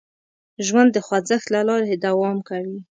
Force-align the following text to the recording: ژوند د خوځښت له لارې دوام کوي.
ژوند 0.65 0.89
د 0.93 0.97
خوځښت 1.05 1.47
له 1.55 1.61
لارې 1.67 1.95
دوام 2.05 2.37
کوي. 2.49 2.77